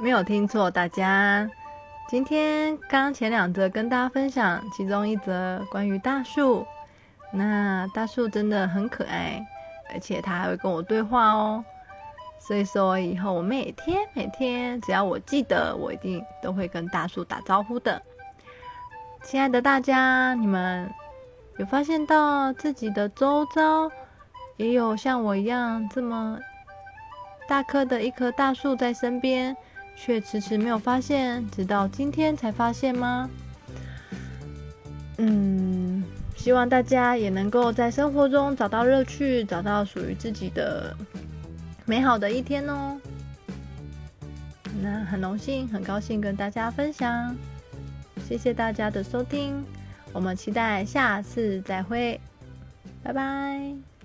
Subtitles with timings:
[0.00, 1.50] 没有听错，大家。
[2.08, 6.64] 今天刚前两则跟大家分享，其中一则关于大树。
[7.32, 9.44] 那大树真的很可爱，
[9.92, 11.64] 而且它还会跟我对话哦。
[12.38, 18.00] 所以说以后我每天每天，只要我记得，我一定都会跟大树打招呼的。
[19.24, 20.88] 亲爱的大家，你们
[21.58, 23.90] 有发现到自己的周遭
[24.56, 26.38] 也有像我一样这么
[27.48, 29.56] 大棵的一棵大树在身边？
[30.00, 33.28] 却迟迟没有发现，直到今天才发现吗？
[35.18, 36.04] 嗯，
[36.36, 40.96] 希望大家也能够在生活中找到乐趣，找到属于自己的
[41.84, 42.96] 美好的一天哦。
[44.80, 47.34] 那很荣幸，很高兴跟大家分享，
[48.24, 49.64] 谢谢大家的收听，
[50.12, 52.20] 我们期待下次再会，
[53.02, 53.97] 拜拜。